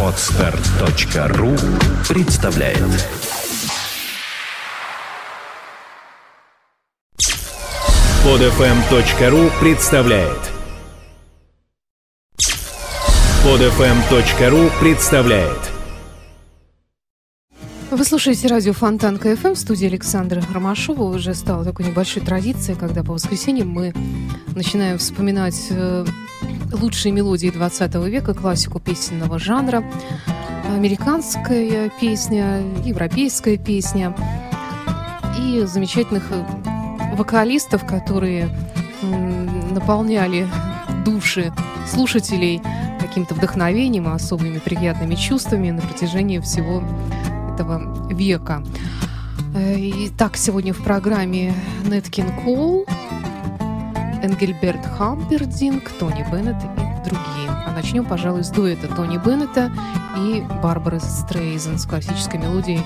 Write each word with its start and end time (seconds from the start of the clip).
Отстар.ру 0.00 1.56
представляет. 2.08 2.78
Подфм.ру 8.22 9.50
представляет. 9.60 10.38
Подфм.ру 13.42 14.70
представляет 14.80 15.73
Вы 17.96 18.04
слушаете 18.04 18.48
радио 18.48 18.72
Фонтан 18.72 19.18
КФМ 19.18 19.52
в 19.52 19.56
студии 19.56 19.86
Александра 19.86 20.42
Ромашова. 20.52 21.04
Уже 21.04 21.32
стало 21.32 21.64
такой 21.64 21.86
небольшой 21.86 22.24
традицией, 22.24 22.76
когда 22.76 23.04
по 23.04 23.12
воскресеньям 23.12 23.68
мы 23.68 23.94
начинаем 24.56 24.98
вспоминать 24.98 25.68
э, 25.70 26.04
лучшие 26.72 27.12
мелодии 27.12 27.50
20 27.50 27.94
века, 28.06 28.34
классику 28.34 28.80
песенного 28.80 29.38
жанра, 29.38 29.84
американская 30.66 31.88
песня, 32.00 32.62
европейская 32.84 33.58
песня 33.58 34.12
и 35.38 35.62
замечательных 35.64 36.24
э, 36.32 37.14
вокалистов, 37.14 37.86
которые 37.86 38.48
наполняли 39.70 40.48
души 41.04 41.52
слушателей 41.86 42.60
каким-то 42.98 43.36
вдохновением 43.36 44.08
особыми 44.08 44.58
приятными 44.58 45.14
чувствами 45.14 45.70
на 45.70 45.80
протяжении 45.80 46.40
всего 46.40 46.82
века. 48.10 48.62
Э, 49.54 49.76
итак, 50.06 50.36
сегодня 50.36 50.72
в 50.72 50.82
программе 50.82 51.54
Неткин 51.84 52.42
Кол, 52.42 52.84
Энгельберт 54.22 54.84
Хампердинг, 54.86 55.88
Тони 56.00 56.26
Беннет 56.30 56.56
и 56.56 57.08
другие. 57.08 57.50
А 57.50 57.72
начнем, 57.74 58.04
пожалуй, 58.04 58.42
с 58.42 58.50
дуэта 58.50 58.88
Тони 58.88 59.18
Беннета 59.18 59.72
и 60.16 60.42
Барбары 60.62 60.98
Стрейзен 60.98 61.78
с 61.78 61.86
классической 61.86 62.40
мелодией 62.40 62.82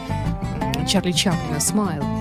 Чарли 0.86 1.12
Чаплина 1.12 1.60
«Смайл». 1.60 2.17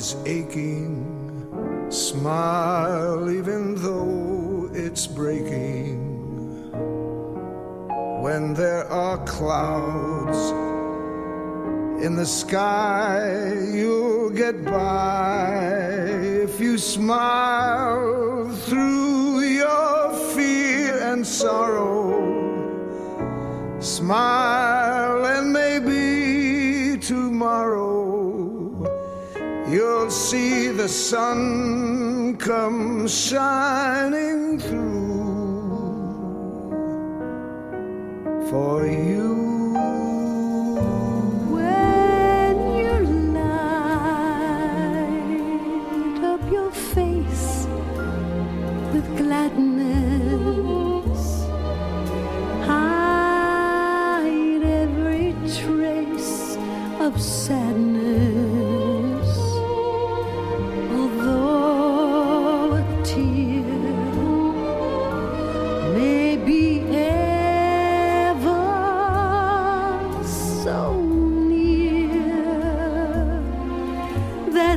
Sun 0.00 1.86
Smile, 1.90 3.30
even 3.30 3.76
though 3.76 4.68
it's 4.74 5.06
breaking. 5.06 6.72
When 8.22 8.54
there 8.54 8.86
are 8.88 9.18
clouds 9.24 10.50
in 12.04 12.16
the 12.16 12.26
sky, 12.26 13.54
you'll 13.72 14.30
get 14.30 14.64
by. 14.64 15.56
If 16.44 16.60
you 16.60 16.76
smile 16.76 18.50
through 18.66 19.40
your 19.40 19.86
face 46.94 47.66
with 48.92 49.06
gladness, 49.16 50.66
hide 52.64 54.62
every 54.62 55.34
trace 55.58 56.56
of 57.00 57.20
sadness. 57.20 57.85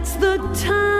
It's 0.01 0.13
the 0.13 0.37
time. 0.53 0.98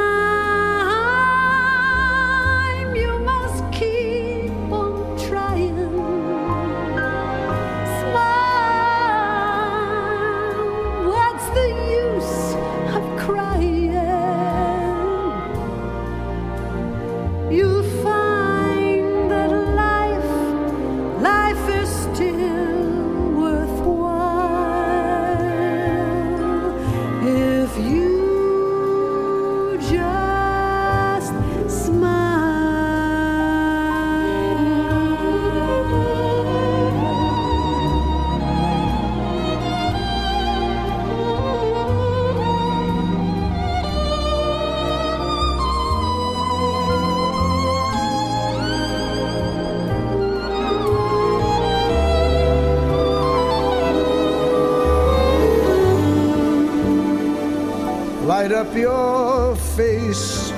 Light 58.49 58.67
up 58.67 58.75
your 58.75 59.55
face 59.55 60.51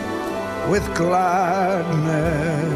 with 0.69 0.85
gladness. 0.96 2.70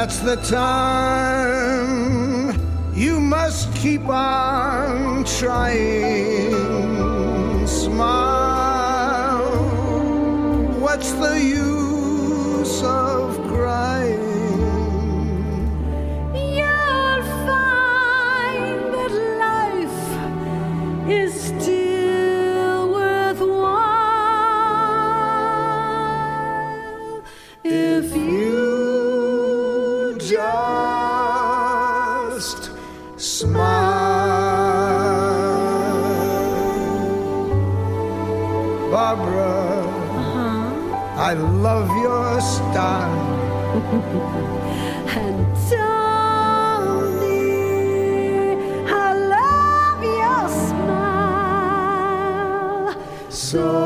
That's 0.00 0.20
the 0.20 0.36
time 0.36 2.54
you 2.94 3.18
must 3.18 3.74
keep 3.74 4.08
on 4.08 5.24
trying. 5.24 6.47
Barbara, 38.98 39.86
uh-huh. 40.18 41.30
I 41.30 41.32
love 41.34 41.88
your 42.02 42.40
style. 42.40 43.20
And 45.22 45.38
darling, 45.70 46.98
I 48.88 49.08
love 49.36 50.02
your 50.20 50.42
smile. 50.66 52.08
So 53.30 53.77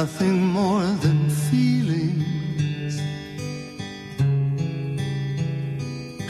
nothing 0.00 0.38
more 0.60 0.86
than 1.04 1.20
feelings. 1.50 2.94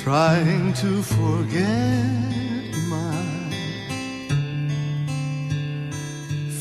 Trying 0.03 0.75
to 0.83 0.91
forget 1.03 2.71
my 2.97 3.21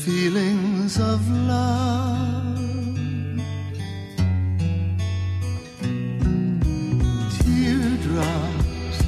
feelings 0.02 0.92
of 0.98 1.20
love. 1.52 2.58
Teardrops 7.38 8.98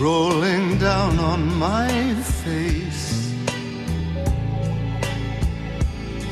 rolling 0.00 0.66
down 0.78 1.18
on 1.32 1.40
my 1.68 1.90
face, 2.42 2.89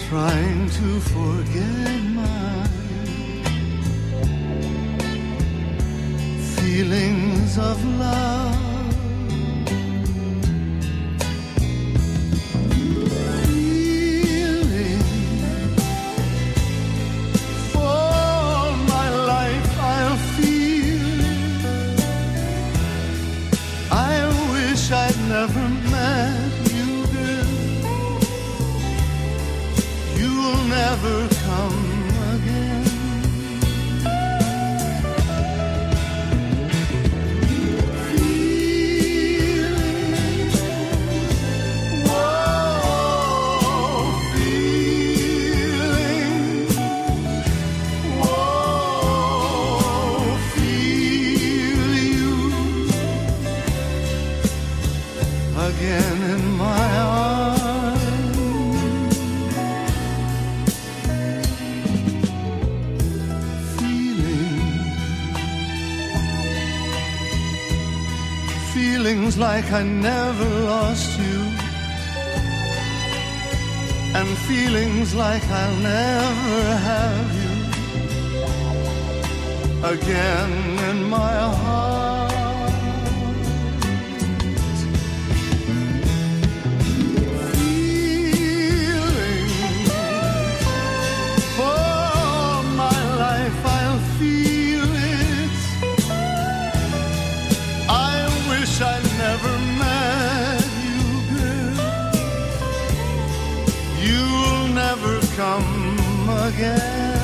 trying 0.08 0.70
to 0.70 1.00
forget 1.00 2.00
my 2.14 2.66
feelings 6.56 7.58
of 7.58 7.84
love. 7.98 8.67
I 69.70 69.82
never 69.82 70.48
lost 70.64 71.18
you, 71.18 71.38
and 74.18 74.28
feelings 74.48 75.14
like 75.14 75.44
I'll 75.44 75.76
never 75.76 76.76
have 76.90 77.30
you 77.42 77.52
again 79.94 80.52
in 80.90 81.04
my 81.10 81.38
heart. 81.60 81.87
Come 105.38 106.28
again. 106.48 107.18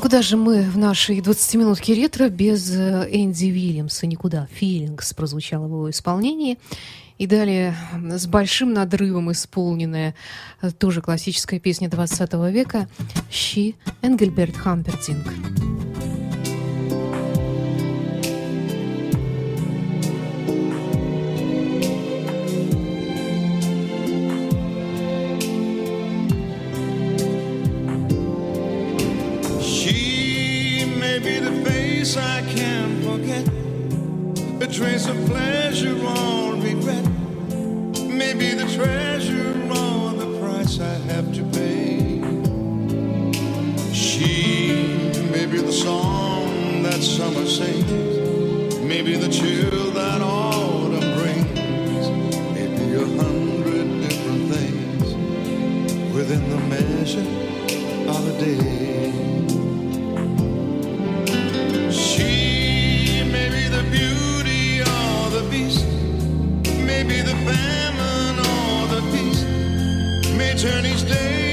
Куда 0.00 0.22
же 0.22 0.38
мы 0.38 0.62
в 0.62 0.78
нашей 0.78 1.18
20-минутке 1.20 1.92
ретро 1.92 2.30
без 2.30 2.70
э, 2.74 3.08
Энди 3.10 3.46
Вильямса? 3.46 4.06
Никуда. 4.06 4.48
«Feelings» 4.58 5.14
прозвучало 5.14 5.66
в 5.66 5.70
его 5.70 5.90
исполнении. 5.90 6.56
И 7.18 7.26
далее 7.26 7.74
с 7.92 8.26
большим 8.26 8.72
надрывом 8.72 9.32
исполненная 9.32 10.14
э, 10.62 10.70
тоже 10.70 11.02
классическая 11.02 11.58
песня 11.58 11.88
20 11.88 12.32
века 12.52 12.88
«Щи» 13.30 13.74
Энгельберт 14.02 14.56
Хампердинг. 14.56 15.26
Trace 34.70 35.08
of 35.08 35.26
pleasure 35.26 35.94
regret, 35.94 36.37
maybe 38.38 38.54
the 38.54 38.72
treasure 38.72 39.50
or 39.68 40.12
the 40.12 40.38
price 40.40 40.78
I 40.78 40.94
have 41.10 41.34
to 41.34 41.42
pay. 41.58 42.22
She 43.92 45.10
may 45.32 45.46
be 45.46 45.58
the 45.58 45.72
song 45.72 46.84
that 46.84 47.00
summer 47.02 47.44
sings, 47.46 48.78
maybe 48.78 49.16
the 49.16 49.28
chill 49.28 49.90
that 49.90 50.20
autumn 50.20 51.08
brings, 51.18 52.10
maybe 52.54 52.94
a 52.94 53.06
hundred 53.20 54.02
different 54.02 54.54
things 54.54 55.06
within 56.14 56.48
the 56.48 56.60
measure 56.74 57.28
of 58.08 58.22
a 58.32 58.34
day. 58.38 59.10
She 61.90 63.24
may 63.32 63.48
be 63.50 63.66
the 63.66 63.82
beauty 63.90 64.80
or 64.82 65.30
the 65.30 65.44
beast, 65.50 65.84
maybe 66.86 67.20
the 67.20 67.34
feast, 67.44 67.87
each 70.84 71.04
day 71.04 71.47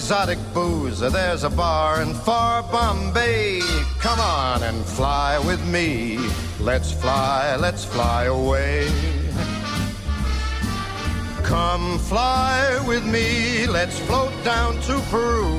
exotic 0.00 0.38
booze, 0.54 0.98
there's 0.98 1.44
a 1.44 1.50
bar 1.50 2.00
in 2.00 2.14
far 2.14 2.62
Bombay. 2.62 3.60
Come 3.98 4.18
on 4.18 4.62
and 4.62 4.82
fly 4.82 5.38
with 5.38 5.62
me. 5.66 6.16
Let's 6.58 6.90
fly, 6.90 7.54
let's 7.56 7.84
fly 7.84 8.24
away. 8.24 8.88
Come 11.42 11.98
fly 11.98 12.82
with 12.88 13.04
me, 13.04 13.66
let's 13.66 13.98
float 13.98 14.32
down 14.42 14.80
to 14.88 14.98
Peru. 15.10 15.52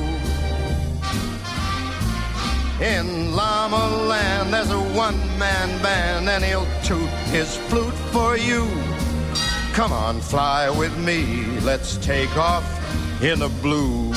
In 2.82 3.36
Llama 3.36 4.08
Land, 4.08 4.52
there's 4.52 4.72
a 4.72 4.84
one 4.98 5.22
man 5.38 5.70
band, 5.84 6.28
and 6.28 6.44
he'll 6.44 6.68
toot 6.84 7.14
his 7.30 7.58
flute 7.70 8.00
for 8.12 8.38
you. 8.38 8.68
Come 9.74 9.94
on, 9.94 10.20
fly 10.20 10.68
with 10.72 10.98
me, 10.98 11.46
let's 11.60 11.98
take 11.98 12.36
off 12.38 12.66
in 13.22 13.38
the 13.38 13.50
blue. 13.62 14.12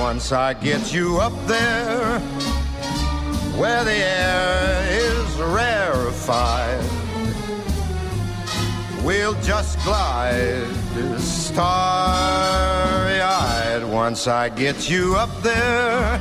Once 0.00 0.32
I 0.32 0.54
get 0.54 0.94
you 0.94 1.20
up 1.20 1.34
there, 1.46 2.18
where 3.60 3.84
the 3.84 3.92
air 3.92 4.82
is 4.88 5.36
rarefied, 5.36 6.82
we'll 9.04 9.38
just 9.42 9.78
glide 9.84 10.66
starry 11.18 13.20
eyed. 13.20 13.84
Once 13.84 14.26
I 14.26 14.48
get 14.48 14.88
you 14.88 15.16
up 15.16 15.42
there, 15.42 16.18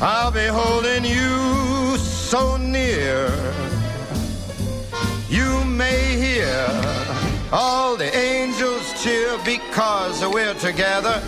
I'll 0.00 0.30
be 0.30 0.46
holding 0.46 1.04
you 1.04 1.98
so 1.98 2.56
near. 2.56 3.28
You 5.28 5.64
may 5.64 6.16
hear 6.16 6.66
all 7.52 7.94
the 7.96 8.16
angels 8.16 9.02
cheer 9.02 9.36
because 9.44 10.24
we're 10.26 10.54
together. 10.54 11.22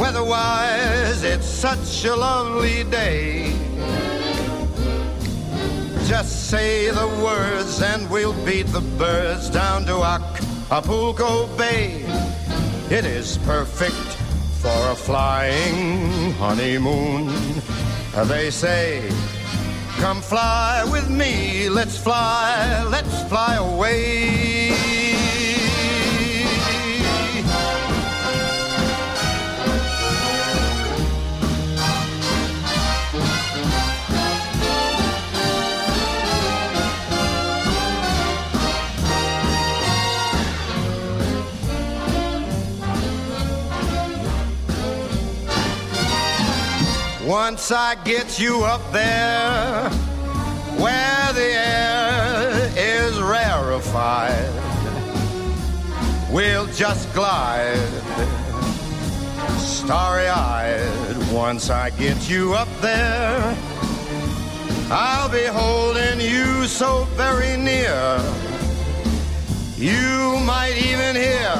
Weatherwise, 0.00 1.22
it's 1.24 1.44
such 1.44 2.06
a 2.06 2.16
lovely 2.16 2.84
day. 2.84 3.54
Just 6.06 6.48
say 6.48 6.90
the 6.90 7.06
words 7.22 7.82
and 7.82 8.08
we'll 8.08 8.32
beat 8.46 8.68
the 8.68 8.80
birds 8.96 9.50
down 9.50 9.84
to 9.84 9.96
Acapulco 10.02 11.54
Bay. 11.58 12.06
It 12.88 13.04
is 13.04 13.36
perfect 13.44 14.16
for 14.62 14.80
a 14.90 14.94
flying 14.94 16.32
honeymoon. 16.32 17.28
They 18.24 18.50
say, 18.50 19.06
Come 19.98 20.22
fly 20.22 20.82
with 20.90 21.10
me, 21.10 21.68
let's 21.68 21.98
fly, 21.98 22.84
let's 22.88 23.22
fly 23.24 23.56
away. 23.56 24.69
Once 47.50 47.72
I 47.72 47.96
get 48.04 48.38
you 48.38 48.62
up 48.62 48.80
there 48.92 49.90
where 50.78 51.32
the 51.32 51.50
air 51.52 52.70
is 52.76 53.20
rarefied, 53.20 54.52
we'll 56.30 56.68
just 56.68 57.12
glide 57.12 57.74
starry 59.58 60.28
eyed. 60.28 61.32
Once 61.32 61.70
I 61.70 61.90
get 61.90 62.30
you 62.30 62.54
up 62.54 62.68
there, 62.80 63.56
I'll 64.88 65.28
be 65.28 65.46
holding 65.46 66.20
you 66.20 66.68
so 66.68 67.02
very 67.16 67.56
near. 67.56 68.22
You 69.76 70.38
might 70.46 70.76
even 70.76 71.16
hear 71.16 71.50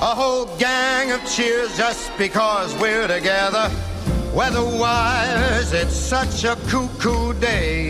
a 0.00 0.14
whole 0.14 0.46
gang 0.56 1.10
of 1.10 1.22
cheers 1.30 1.76
just 1.76 2.16
because 2.16 2.74
we're 2.80 3.08
together. 3.08 3.70
Weatherwise, 4.34 5.74
it's 5.74 5.94
such 5.94 6.44
a 6.44 6.56
cuckoo 6.66 7.34
day. 7.34 7.88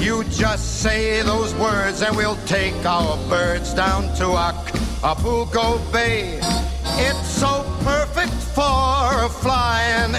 You 0.00 0.24
just 0.24 0.80
say 0.80 1.20
those 1.20 1.54
words 1.56 2.00
and 2.00 2.16
we'll 2.16 2.38
take 2.46 2.74
our 2.86 3.18
birds 3.28 3.74
down 3.74 4.14
to 4.16 4.36
Acapulco 4.38 5.78
Bay. 5.92 6.40
It's 6.98 7.28
so 7.28 7.62
perfect 7.84 8.32
for 8.32 8.62
a 8.62 9.28
flying 9.28 10.14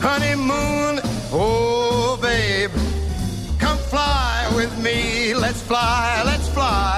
honeymoon. 0.00 1.00
Oh, 1.32 2.16
babe, 2.22 2.70
come 3.58 3.78
fly 3.78 4.48
with 4.54 4.72
me. 4.78 5.34
Let's 5.34 5.60
fly, 5.60 6.22
let's 6.24 6.48
fly. 6.48 6.89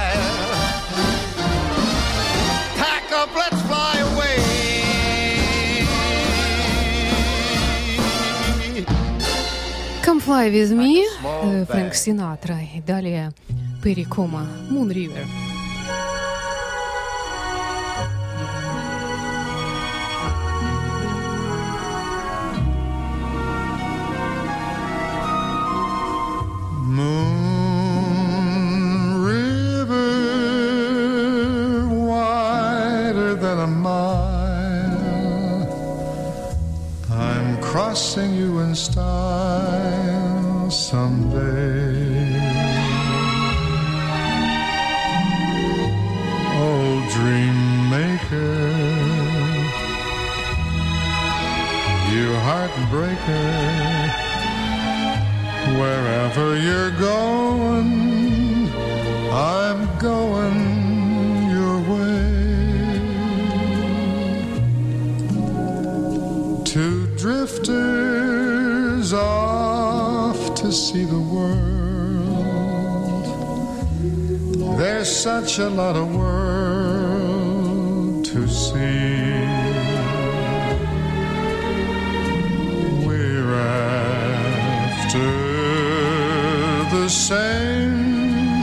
Fly 10.33 10.49
With 10.51 10.73
Me, 10.73 11.05
Фрэнк 11.67 11.95
Синатра. 11.95 12.57
И 12.75 12.81
далее 12.81 13.33
Перри 13.83 14.07
Кома, 14.07 14.47
Moon 14.71 14.89
River. 14.89 15.52
Heartbreaker. 52.63 54.09
Wherever 55.81 56.57
you're 56.59 56.93
going, 56.93 58.71
I'm 59.33 59.81
going 59.99 61.51
your 61.51 61.79
way. 61.93 62.21
Two 66.65 67.07
drifters 67.17 69.13
off 69.13 70.55
to 70.55 70.71
see 70.73 71.05
the 71.05 71.19
world. 71.19 71.51
There's 74.79 75.11
such 75.15 75.59
a 75.59 75.69
lot 75.69 75.97
of 75.97 76.15
world 76.15 76.42
same 87.13 88.63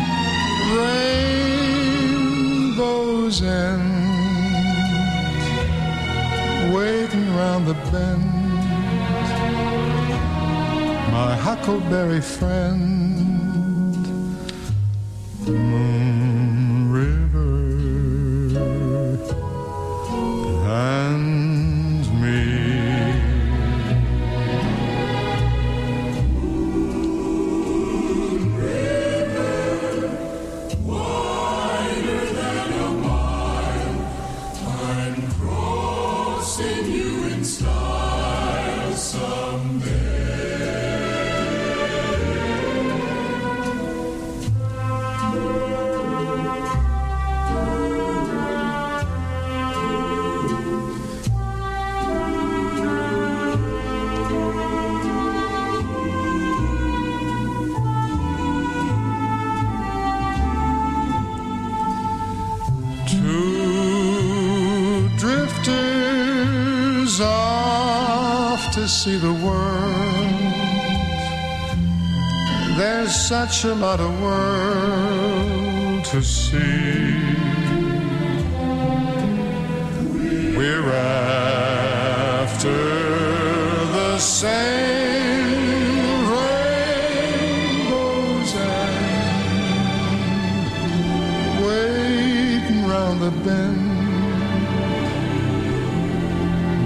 rainbow's 2.76 3.42
end, 3.44 3.94
waiting 6.74 7.36
round 7.36 7.68
the 7.68 7.76
bend. 7.92 8.26
My 11.12 11.36
huckleberry 11.36 12.22
friend, 12.22 12.80
Moon 15.46 16.29
such 73.30 73.64
a 73.66 73.76
lot 73.76 74.00
of 74.00 74.22
world 74.24 76.04
to 76.04 76.20
see. 76.20 77.14
We're 80.58 80.92
after 80.92 82.74
the 83.98 84.18
same 84.18 85.46
rainbows 86.34 87.92
and 88.56 88.96
waiting 91.68 92.82
round 92.88 93.22
the 93.22 93.32
bend. 93.46 93.86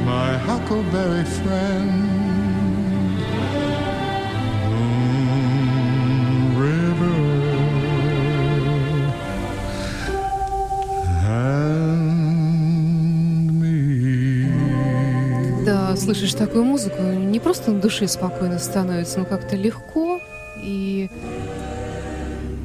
My 0.05 0.31
huckleberry 0.35 1.23
friend, 1.23 2.22
слышишь 16.13 16.35
такую 16.35 16.63
музыку, 16.63 17.01
не 17.01 17.39
просто 17.39 17.71
на 17.71 17.81
душе 17.81 18.07
спокойно 18.07 18.59
становится, 18.59 19.19
но 19.19 19.25
как-то 19.25 19.55
легко 19.55 20.21
и 20.57 21.09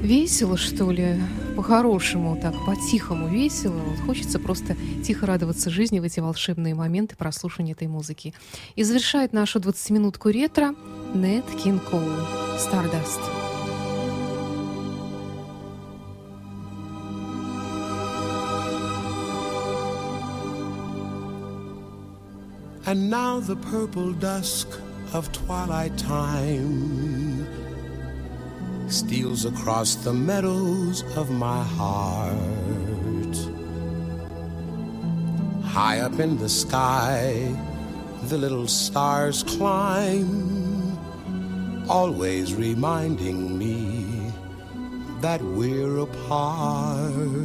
весело, 0.03 0.59
что 0.59 0.91
ли, 0.91 1.19
по-хорошему, 1.57 2.39
так, 2.41 2.53
по-тихому 2.67 3.29
весело. 3.29 3.79
Вот 3.79 4.01
хочется 4.01 4.39
просто 4.39 4.77
тихо 5.03 5.25
радоваться 5.25 5.71
жизни 5.71 5.99
в 5.99 6.05
эти 6.05 6.21
волшебные 6.21 6.75
моменты 6.75 7.17
прослушивания 7.17 7.73
этой 7.73 7.89
музыки. 7.89 8.35
И 8.77 8.83
завершает 8.83 9.33
нашу 9.33 9.61
20-минутку 9.61 10.29
ретро 10.29 10.75
Нет 11.15 11.47
Кин 11.65 11.79
Коул 11.79 12.03
«Stardust». 12.59 13.38
And 22.89 23.11
now 23.11 23.39
the 23.39 23.55
purple 23.55 24.15
dusk 24.15 24.67
of 25.13 25.31
twilight 25.31 25.99
time 25.99 27.47
steals 28.89 29.45
across 29.45 29.97
the 29.97 30.15
meadows 30.15 31.05
of 31.15 31.31
my 31.31 31.63
heart. 31.63 33.37
High 35.65 35.99
up 36.01 36.19
in 36.19 36.39
the 36.39 36.49
sky, 36.49 37.55
the 38.23 38.39
little 38.39 38.67
stars 38.67 39.43
climb, 39.43 40.97
always 41.91 42.55
reminding 42.55 43.59
me 43.59 44.33
that 45.21 45.43
we're 45.43 45.99
apart. 45.99 47.38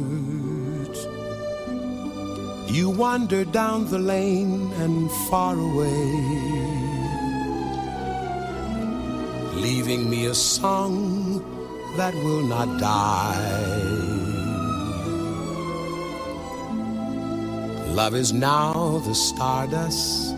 You 2.74 2.90
wander 2.90 3.44
down 3.44 3.88
the 3.90 4.00
lane 4.00 4.72
and 4.82 5.10
far 5.30 5.54
away, 5.54 6.06
leaving 9.66 10.10
me 10.10 10.26
a 10.26 10.34
song 10.34 11.38
that 11.96 12.14
will 12.14 12.42
not 12.42 12.68
die. 12.80 13.80
Love 18.00 18.14
is 18.14 18.32
now 18.32 18.98
the 19.06 19.14
stardust 19.14 20.34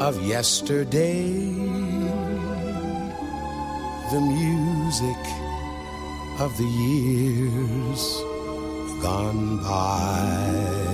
of 0.00 0.14
yesterday. 0.22 1.64
the 4.14 4.20
music 4.20 5.22
of 6.38 6.56
the 6.56 6.64
years 6.64 8.02
gone 9.02 9.58
by. 9.62 10.93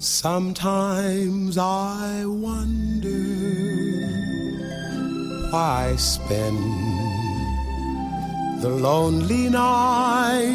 Sometimes 0.00 1.58
I 1.58 2.24
wonder 2.24 3.10
why 5.50 5.96
spend 5.96 6.56
the 8.62 8.68
lonely 8.68 9.48
night 9.48 10.46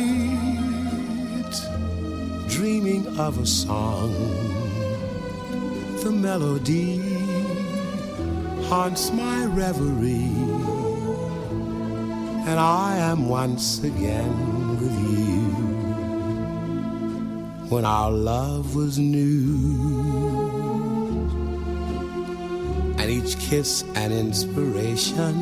dreaming 2.47 3.06
of 3.19 3.38
a 3.38 3.45
song. 3.45 4.13
The 6.03 6.12
melody 6.12 7.01
haunts 8.67 9.12
my 9.12 9.43
reverie, 9.47 10.32
and 12.47 12.58
I 12.58 12.95
am 12.95 13.27
once 13.27 13.84
again 13.84 14.79
with 14.79 14.97
you 14.99 15.32
when 17.73 17.86
our 17.86 18.12
love 18.12 18.75
was 18.75 18.99
new 18.99 19.73
and 22.99 23.09
each 23.09 23.36
kiss 23.39 23.83
an 23.95 24.12
inspiration. 24.12 25.33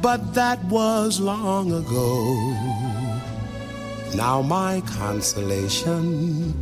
But 0.00 0.32
that 0.32 0.64
was 0.64 1.20
long 1.20 1.72
ago. 1.72 2.10
Now 4.14 4.40
my 4.40 4.80
consolation 4.86 6.54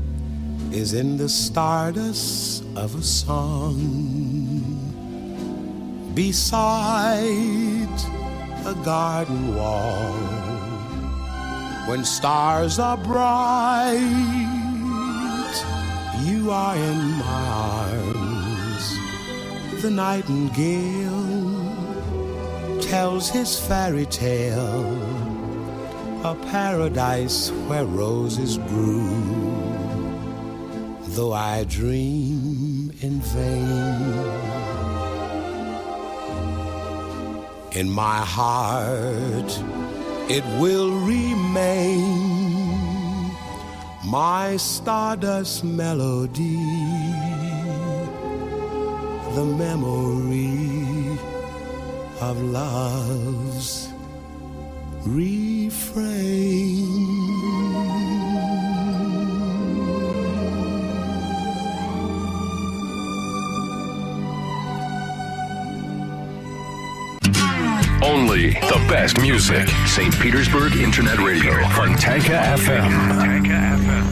is 0.73 0.93
in 0.93 1.19
the 1.19 1.29
stardust 1.29 2.65
of 2.75 2.97
a 2.97 3.03
song 3.03 3.79
beside 6.17 7.95
a 8.67 8.75
garden 8.83 9.55
wall 9.55 10.54
when 11.87 12.05
stars 12.05 12.79
are 12.79 12.97
bright. 12.97 13.99
You 16.23 16.51
are 16.51 16.77
in 16.77 17.11
my 17.19 17.49
arms. 17.83 18.87
The 19.83 19.91
nightingale 19.91 21.63
tells 22.81 23.29
his 23.29 23.59
fairy 23.59 24.07
tale 24.07 25.01
a 26.25 26.35
paradise 26.51 27.51
where 27.69 27.85
roses 27.85 28.57
brew 28.57 29.65
though 31.15 31.33
i 31.33 31.63
dream 31.65 32.91
in 33.01 33.21
vain. 33.21 34.15
In 37.73 37.89
my 37.89 38.19
heart 38.19 39.51
it 40.29 40.45
will 40.59 40.91
remain 41.01 42.45
my 44.05 44.57
stardust 44.57 45.65
melody, 45.65 46.57
the 49.35 49.45
memory 49.45 51.19
of 52.21 52.41
love's 52.43 53.89
refrain. 55.07 56.45
Only 68.35 68.59
the 68.69 68.81
best 68.89 69.17
music. 69.21 69.69
St. 69.87 70.13
Petersburg 70.21 70.75
Internet 70.75 71.19
Radio. 71.19 71.53
Fontanka 71.71 72.57
FM. 72.57 74.05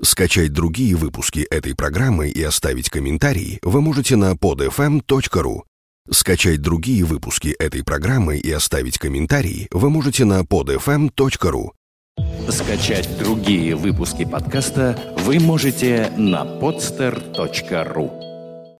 Скачать 0.00 0.50
другие 0.50 0.96
выпуски 0.96 1.40
этой 1.50 1.74
программы 1.74 2.30
и 2.30 2.42
оставить 2.42 2.88
комментарий 2.88 3.58
вы 3.62 3.82
можете 3.82 4.16
на 4.16 4.32
podfm.ru. 4.32 5.62
Скачать 6.10 6.62
другие 6.62 7.04
выпуски 7.04 7.48
этой 7.58 7.84
программы 7.84 8.38
и 8.38 8.50
оставить 8.50 8.96
комментарий 8.96 9.68
вы 9.70 9.90
можете 9.90 10.24
на 10.24 10.40
podfm.ru. 10.40 11.70
Скачать 12.48 13.18
другие 13.18 13.74
выпуски 13.74 14.24
подкаста 14.24 14.98
вы 15.18 15.38
можете 15.38 16.10
на 16.16 16.44
podster.ru. 16.44 18.33